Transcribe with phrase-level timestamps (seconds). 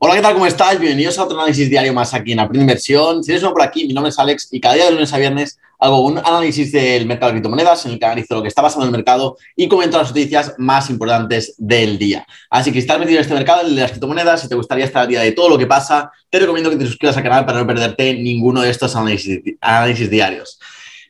[0.00, 0.34] Hola, ¿qué tal?
[0.34, 0.78] ¿Cómo estás?
[0.78, 3.24] Bienvenidos a otro análisis diario más aquí en Aprende Inversión.
[3.24, 5.18] Si eres nuevo por aquí, mi nombre es Alex y cada día de lunes a
[5.18, 8.62] viernes hago un análisis del mercado de criptomonedas en el que analizo lo que está
[8.62, 12.24] pasando en el mercado y comento las noticias más importantes del día.
[12.48, 15.02] Así que si estás metido en este mercado, de las criptomonedas, si te gustaría estar
[15.02, 17.58] al día de todo lo que pasa, te recomiendo que te suscribas al canal para
[17.58, 20.60] no perderte ninguno de estos análisis diarios.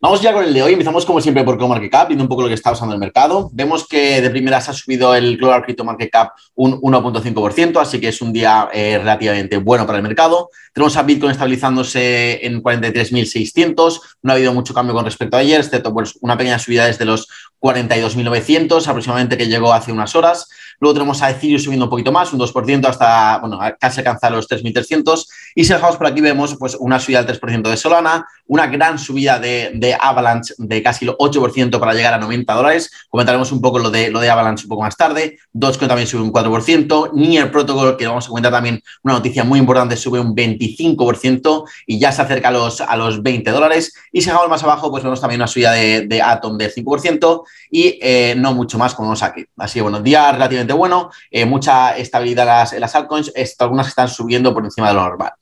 [0.00, 0.74] Vamos ya con el de hoy.
[0.74, 3.50] Empezamos como siempre por CoinMarketCap, viendo un poco lo que está pasando el mercado.
[3.52, 8.08] Vemos que de primeras ha subido el Global Crypto Market Cap un 1.5%, así que
[8.08, 10.50] es un día eh, relativamente bueno para el mercado.
[10.72, 14.00] Tenemos a Bitcoin estabilizándose en 43.600.
[14.22, 17.04] No ha habido mucho cambio con respecto a ayer, excepto pues, una pequeña subida desde
[17.04, 17.26] los
[17.60, 20.48] 42.900 aproximadamente que llegó hace unas horas.
[20.80, 24.48] Luego tenemos a Ethereum subiendo un poquito más, un 2% hasta, bueno, casi alcanzar los
[24.48, 25.26] 3.300.
[25.54, 28.98] Y si dejamos por aquí vemos pues una subida del 3% de Solana, una gran
[28.98, 32.90] subida de, Avalanche de casi el 8% para llegar a 90 dólares.
[33.08, 35.38] Comentaremos un poco lo de, lo de Avalanche un poco más tarde.
[35.52, 37.12] Dogecoin también sube un 4%.
[37.14, 41.98] Near Protocol, que vamos a comentar también una noticia muy importante, sube un 25% y
[41.98, 43.92] ya se acerca a los, a los 20 dólares.
[44.12, 47.42] Y si dejamos más abajo, pues vemos también una subida de, de Atom del 5%
[47.70, 49.44] y eh, no mucho más como vemos aquí.
[49.56, 53.88] Así que bueno, día relativamente bueno, eh, mucha estabilidad en las, en las altcoins, algunas
[53.88, 55.32] están subiendo por encima de lo normal.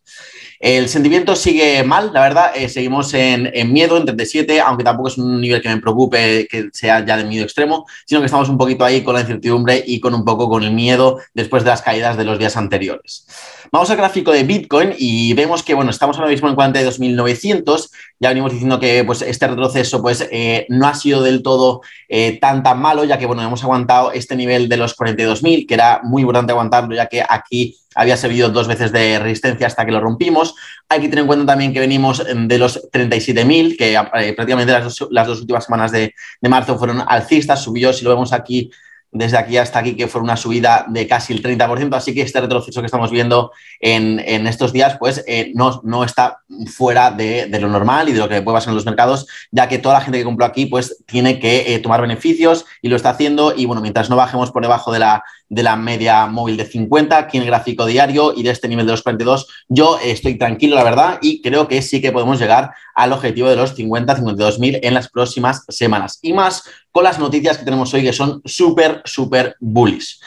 [0.58, 2.52] El sentimiento sigue mal, la verdad.
[2.54, 6.68] Eh, seguimos en, miedo, en 37, aunque tampoco es un nivel que me preocupe que
[6.72, 10.00] sea ya de miedo extremo, sino que estamos un poquito ahí con la incertidumbre y
[10.00, 13.26] con un poco con el miedo después de las caídas de los días anteriores.
[13.70, 17.90] Vamos al gráfico de Bitcoin y vemos que, bueno, estamos ahora mismo en 42.900.
[18.18, 22.38] Ya venimos diciendo que pues, este retroceso pues, eh, no ha sido del todo eh,
[22.40, 26.00] tan tan malo, ya que, bueno, hemos aguantado este nivel de los 42.000, que era
[26.02, 30.00] muy importante aguantarlo, ya que aquí había servido dos veces de resistencia hasta que lo
[30.00, 30.54] rompimos.
[30.88, 34.84] Hay que tener en cuenta también que venimos de los 37.000, que eh, prácticamente las
[34.84, 38.70] dos, las dos, últimas semanas de, de marzo fueron alcistas, subió, si lo vemos aquí,
[39.12, 42.40] desde aquí hasta aquí, que fue una subida de casi el 30%, así que este
[42.40, 47.68] retroceso que estamos viendo en, estos días, pues eh, no, no, está fuera de, lo
[47.68, 50.18] normal y de lo que puede pasar en los mercados, ya que toda la gente
[50.18, 53.82] que compró aquí, pues tiene que eh, tomar beneficios y lo está haciendo, y bueno,
[53.82, 57.44] mientras no bajemos por debajo de la, de la media móvil de 50, aquí en
[57.44, 61.18] el gráfico diario y de este nivel de los 42, yo estoy tranquilo, la verdad,
[61.22, 64.94] y creo que sí que podemos llegar al objetivo de los 50, 52 mil en
[64.94, 66.18] las próximas semanas.
[66.22, 70.18] Y más con las noticias que tenemos hoy que son súper, súper bullish.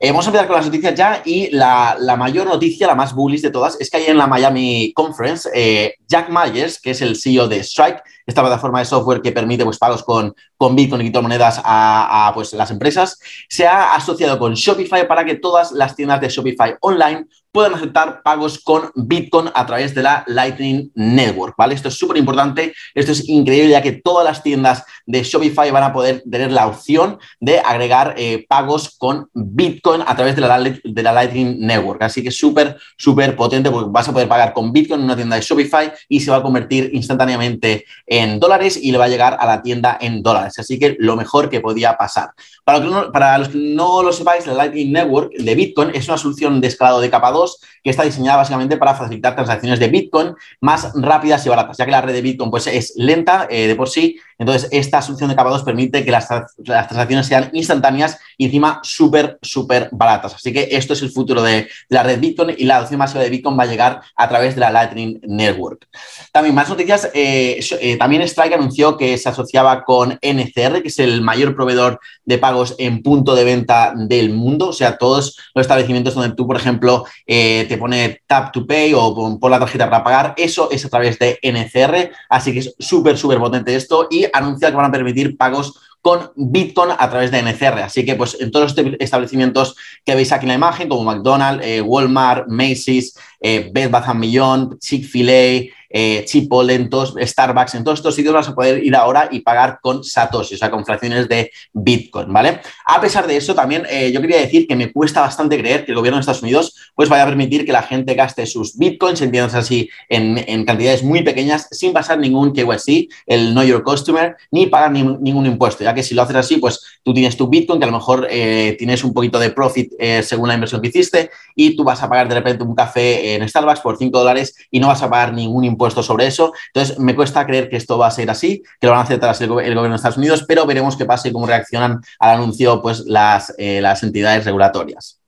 [0.00, 3.40] Eh, vamos a empezar con las noticias ya y la, mayor noticia, la más bullish
[3.40, 7.16] de todas, es que hay en la Miami Conference eh, Jack Myers, que es el
[7.16, 11.04] CEO de Strike, esta plataforma de software que permite pues, pagos con, con Bitcoin y
[11.04, 15.96] criptomonedas a, a pues, las empresas, se ha asociado con Shopify para que todas las
[15.96, 21.54] tiendas de Shopify online puedan aceptar pagos con Bitcoin a través de la Lightning Network,
[21.56, 21.76] ¿vale?
[21.76, 25.84] Esto es súper importante, esto es increíble ya que todas las tiendas de Shopify van
[25.84, 31.12] a poder tener la opción de agregar eh, pagos con Bitcoin a través de la,
[31.12, 32.02] Lightning Network.
[32.02, 35.36] Así que súper, súper potente porque vas a poder pagar con Bitcoin en una tienda
[35.36, 39.36] de Shopify y se va a convertir instantáneamente en dólares y le va a llegar
[39.38, 40.58] a la tienda en dólares.
[40.58, 42.30] Así que lo mejor que podía pasar.
[42.64, 46.66] Para, los que no lo sepáis, la Lightning Network de Bitcoin es una solución de
[46.66, 47.43] escalado de capa 2
[47.82, 51.90] que está diseñada básicamente para facilitar transacciones de Bitcoin más rápidas y baratas, ya que
[51.90, 54.18] la red de Bitcoin pues, es lenta eh, de por sí.
[54.38, 59.38] Entonces, esta solución de capa 2 permite que las, transacciones sean instantáneas y encima súper,
[59.42, 60.34] súper baratas.
[60.34, 63.30] Así que esto es el futuro de, la red Bitcoin y la adopción masiva de
[63.30, 65.86] Bitcoin va a llegar a través de la Lightning Network.
[66.32, 70.98] También más noticias, eh, eh, también Strike anunció que se asociaba con NCR, que es
[70.98, 75.62] el mayor proveedor de pagos en punto de venta del mundo, o sea, todos los
[75.62, 77.04] establecimientos donde tú, por ejemplo,
[77.36, 80.88] eh, te pone tap to pay o por la tarjeta para pagar, eso es a
[80.88, 84.92] través de NCR, así que es súper, súper potente esto y anuncia que van a
[84.92, 85.74] permitir pagos
[86.04, 87.80] con Bitcoin a través de NCR.
[87.80, 91.64] Así que, pues, en todos los establecimientos que veis aquí en la imagen, como McDonald's,
[91.64, 98.48] eh, Walmart, Macy's, eh, Bed Bath Beyond, Chick-fil-A, eh, Starbucks, en todos estos sitios vas
[98.48, 102.60] a poder ir ahora y pagar con Satoshi, o sea, con fracciones de Bitcoin, ¿vale?
[102.84, 105.92] A pesar de eso, también eh, yo quería decir que me cuesta bastante creer que
[105.92, 109.20] el gobierno de Estados Unidos pues vaya a permitir que la gente gaste sus Bitcoins,
[109.20, 114.66] entiendas así, en, cantidades muy pequeñas, sin pasar ningún KYC, el Know Your Customer, ni
[114.66, 117.90] pagar ningún impuesto, que si lo haces así, pues tú tienes tu Bitcoin, que a
[117.90, 119.92] lo mejor eh, tienes un poquito de profit
[120.22, 123.48] según la inversión que hiciste, y tú vas a pagar de repente un café en
[123.48, 126.54] Starbucks por 5 dólares y no vas a pagar ningún impuesto puesto sobre eso.
[126.72, 129.36] Entonces, me cuesta creer que esto va a ser así, que lo van a aceptar
[129.38, 133.00] el, gobierno de Estados Unidos, pero veremos qué pasa y cómo reaccionan al anuncio pues,
[133.00, 135.23] las, eh, las entidades regulatorias.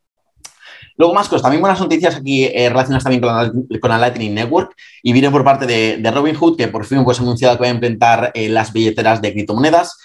[0.97, 4.35] Luego más cosas, también buenas noticias aquí eh, relacionadas también con la, con la, Lightning
[4.35, 4.75] Network.
[5.03, 7.69] Y viene por parte de, de Robinhood que por fin pues, ha anunciado que va
[7.69, 9.99] a implementar eh, las billeteras de criptomonedas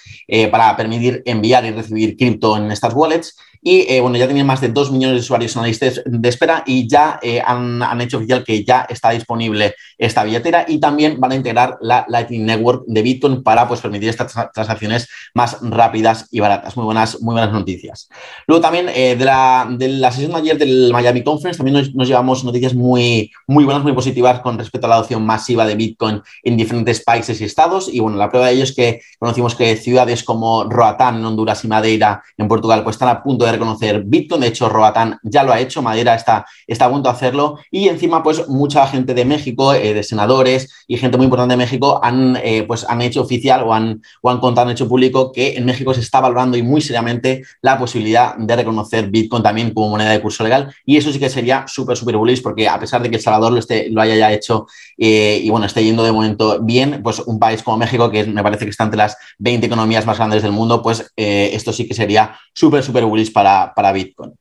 [0.50, 4.60] para permitir enviar y recibir cripto en estas wallets y eh, bueno, ya tienen más
[4.60, 8.02] de 2 millones de usuarios en la lista de espera y ya eh, han, han,
[8.02, 12.46] hecho oficial que ya está disponible esta billetera y también van a integrar la Lightning
[12.46, 16.76] Network de Bitcoin para pues, permitir estas transacciones más rápidas y baratas.
[16.76, 18.10] Muy buenas, muy buenas noticias.
[18.48, 21.94] Luego también eh, de, la, de, la, sesión de ayer del Miami Conference también nos,
[21.94, 25.76] nos, llevamos noticias muy, muy buenas, muy positivas con respecto a la adopción masiva de
[25.76, 27.90] Bitcoin en diferentes países y estados.
[27.94, 31.64] Y bueno, la prueba de ello es que conocimos que ciudades como Roatán en Honduras
[31.64, 34.42] y Madeira en Portugal pues están a punto de reconocer Bitcoin.
[34.42, 37.60] De hecho, Roatán ya lo ha hecho, Madeira está, está a punto de hacerlo.
[37.70, 41.58] Y encima, pues mucha gente de México, eh, de senadores y gente muy importante de
[41.58, 45.32] México han, eh, pues, han hecho oficial o han, o han contado, han hecho público
[45.32, 49.74] que en México se está valorando y muy seriamente la posibilidad de reconocer Bitcoin también
[49.74, 50.74] como moneda de curso legal.
[50.86, 53.52] Y eso sí que sería súper, súper bullish porque a pesar de que El Salvador
[53.52, 54.68] lo, esté, lo haya ya hecho
[54.98, 58.44] eh, y bueno, esté yendo de momento bien, pues un país como México, que me
[58.44, 61.94] parece que está entre las 20 economías más grandes del mundo, pues esto sí que
[61.94, 64.34] sería súper, súper bullish para, para Bitcoin.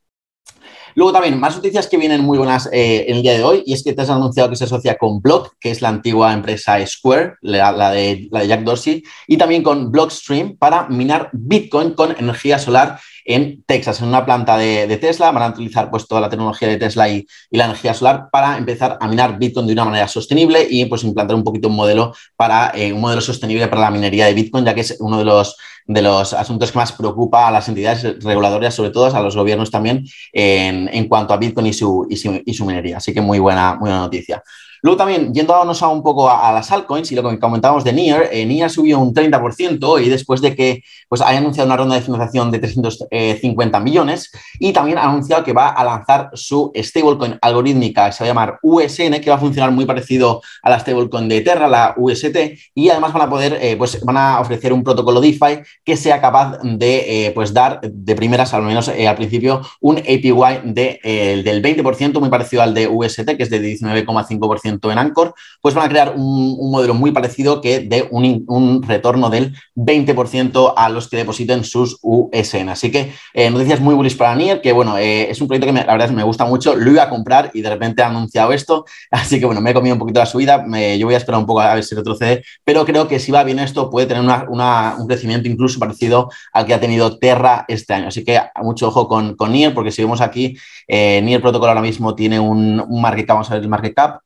[0.95, 3.83] Luego también, más noticias que vienen muy buenas eh, el día de hoy, y es
[3.83, 7.35] que te has anunciado que se asocia con Block, que es la antigua empresa Square,
[7.43, 12.59] la, de, la de Jack Dorsey, y también con Blockstream para minar Bitcoin con energía
[12.59, 12.99] solar
[13.35, 15.31] en Texas, en una planta de, Tesla.
[15.31, 18.57] Van a utilizar pues, toda la tecnología de Tesla y, y, la energía solar para
[18.59, 22.15] empezar a minar Bitcoin de una manera sostenible y pues, implantar un poquito un modelo
[22.37, 25.25] para eh, un modelo sostenible para la minería de Bitcoin, ya que es uno de
[25.25, 25.57] los,
[25.87, 29.71] de los asuntos que más preocupa a las entidades regulatorias, sobre todo a los gobiernos
[29.71, 32.97] también, en, en cuanto a Bitcoin y su, y su, y su minería.
[32.99, 34.43] Así que muy buena, muy buena noticia.
[34.83, 38.31] Luego también, yéndonos a un poco a, las altcoins y lo que comentábamos de Nier,
[38.33, 42.03] eh, Nier subió un 30% y después de que pues, haya anunciado una ronda de
[42.03, 48.07] financiación de 350 millones y también ha anunciado que va a lanzar su stablecoin algorítmica
[48.07, 51.29] que se va a llamar USN, que va a funcionar muy parecido a la stablecoin
[51.29, 52.37] de Terra, la UST,
[52.75, 56.21] y además van a poder, eh, pues van a ofrecer un protocolo DeFi que sea
[56.21, 60.33] capaz de eh, pues dar de primeras, al menos al principio, un APY
[60.65, 65.75] de, del 20%, muy parecido al de UST, que es de 19,5% en Anchor, pues
[65.75, 70.89] van a crear un, modelo muy parecido que dé un, un, retorno del 20% a
[70.89, 72.69] los que depositen sus USN.
[72.69, 75.73] Así que eh, noticias muy bullish para Nier, que bueno, eh, es un proyecto que
[75.73, 78.53] la verdad es me gusta mucho, lo iba a comprar y de repente ha anunciado
[78.53, 80.65] esto, así que bueno, me he comido un poquito la subida,
[80.97, 83.45] yo voy a esperar un poco a ver si retrocede, pero creo que si va
[83.45, 87.95] bien esto puede tener una, un crecimiento incluso parecido al que ha tenido Terra este
[87.95, 88.09] año.
[88.09, 90.57] Así que mucho ojo con, con Nier, porque si vemos aquí,
[90.87, 93.95] eh, Nier Protocol ahora mismo tiene un, un market cap, vamos a ver el market
[93.95, 94.21] cap,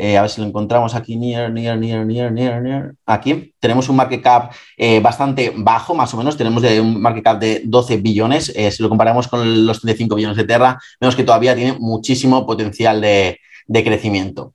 [0.00, 2.94] eh, a ver si lo encontramos aquí, near, near, near, near, near, near.
[3.04, 6.36] Aquí tenemos un market cap eh, bastante bajo, más o menos.
[6.36, 8.52] Tenemos un market cap de 12 billones.
[8.54, 12.46] Eh, si lo comparamos con los 35 billones de Terra, vemos que todavía tiene muchísimo
[12.46, 14.54] potencial de, de crecimiento.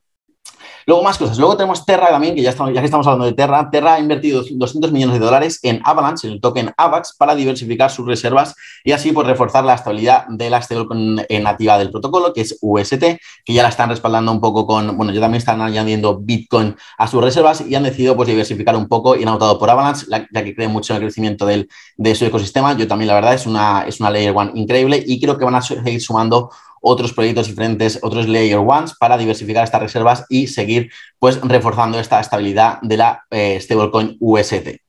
[0.85, 1.37] Luego más cosas.
[1.37, 3.69] Luego tenemos Terra también, que ya, estamos, ya que estamos hablando de Terra.
[3.69, 7.91] Terra ha invertido 200 millones de dólares en Avalanche, en el token AVAX, para diversificar
[7.91, 12.41] sus reservas y así pues, reforzar la estabilidad de la stablecoin nativa del protocolo, que
[12.41, 12.99] es UST,
[13.45, 17.07] que ya la están respaldando un poco con, bueno, ya también están añadiendo Bitcoin a
[17.07, 20.43] sus reservas y han decidido pues, diversificar un poco y han optado por Avalanche, ya
[20.43, 22.75] que creen mucho en el crecimiento del, de su ecosistema.
[22.77, 25.55] Yo también, la verdad, es una, es una Layer One increíble y creo que van
[25.55, 26.49] a seguir sumando
[26.83, 32.19] otros proyectos diferentes, otros layer ones para diversificar estas reservas y seguir pues reforzando esta
[32.19, 34.83] estabilidad de la eh, stablecoin UST.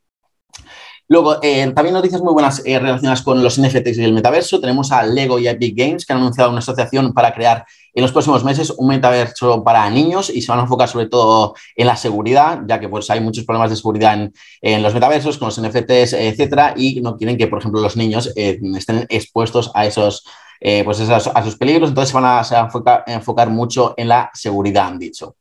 [1.06, 4.58] Luego, eh, también noticias muy buenas eh, relacionadas con los NFTs y el metaverso.
[4.58, 8.10] Tenemos a Lego y Epic Games que han anunciado una asociación para crear en los
[8.10, 11.96] próximos meses un metaverso para niños y se van a enfocar sobre todo en la
[11.96, 14.30] seguridad, ya que pues hay muchos problemas de seguridad
[14.62, 18.32] en, los metaversos, con los NFTs, etcétera, y no quieren que, por ejemplo, los niños
[18.34, 20.24] estén expuestos a esos,
[20.60, 24.30] eh, pues esos, a sus peligros, entonces se van a, a enfocar, mucho en la
[24.34, 25.36] seguridad, han dicho.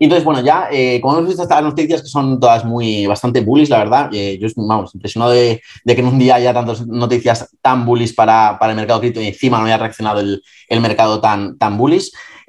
[0.00, 3.40] Y entonces, bueno, ya, eh, como hemos visto estas noticias que son todas muy, bastante
[3.40, 7.48] bullish, la verdad, eh, yo, vamos, impresionado de, que en un día haya tantas noticias
[7.60, 11.20] tan bullish para, para el mercado cripto y encima no haya reaccionado el, el mercado
[11.20, 11.76] tan, tan.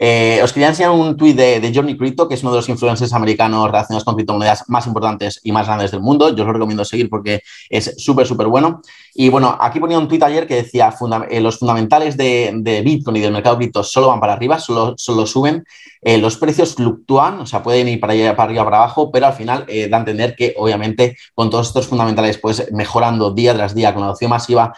[0.01, 2.69] Eh, os quería enseñar un tuit de, de, Johnny Crypto, que es uno de los
[2.69, 6.33] influencers americanos relacionados con criptomonedas más importantes y más grandes del mundo.
[6.33, 8.81] Yo os lo recomiendo seguir porque es súper, súper bueno.
[9.13, 13.17] Y bueno, aquí ponía un tuit ayer que decía, funda eh, los fundamentales de, Bitcoin
[13.17, 15.65] y del mercado cripto solo van para arriba, solo, solo suben.
[16.01, 19.25] Eh, los precios fluctúan, o sea, pueden ir para, allá, para arriba, para abajo, pero
[19.27, 23.75] al final da a entender que obviamente con todos estos fundamentales, pues mejorando día tras
[23.75, 24.73] día con la adopción masiva,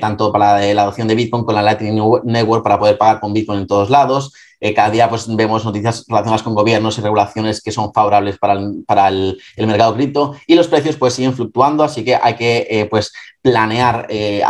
[0.00, 3.34] tanto para la, la adopción de Bitcoin con la Lightning Network para poder pagar con
[3.34, 7.60] Bitcoin en todos lados, eh, cada día pues, vemos noticias relacionadas con gobiernos y regulaciones
[7.60, 11.82] que son favorables para el, para el, mercado cripto y los precios pues, siguen fluctuando,
[11.82, 14.42] así que hay que eh, pues, planear eh,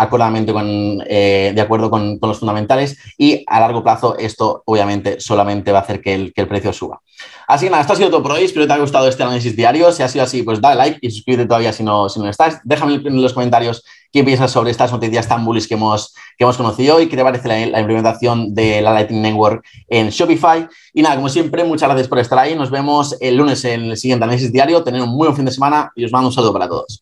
[0.53, 5.73] con, eh, de acuerdo con, con, los fundamentales y a largo plazo esto obviamente solamente
[5.73, 7.01] va a hacer que el, que el precio suba.
[7.49, 8.45] Así que nada, esto ha sido todo por hoy.
[8.45, 9.93] Espero que te haya gustado este análisis diario.
[9.93, 12.61] Si ha sido así, pues dale like y suscríbete todavía si no, si no estás.
[12.65, 16.57] Déjame en los comentarios qué piensas sobre estas noticias tan bullish que hemos, que hemos
[16.57, 20.69] conocido y qué te parece la, implementación de la Lightning Network en Shopify.
[20.93, 22.55] Y nada, como siempre, muchas gracias por estar ahí.
[22.55, 24.85] Nos vemos el lunes en el siguiente análisis diario.
[24.85, 27.02] Tener un muy buen fin de semana y os mando un saludo para todos.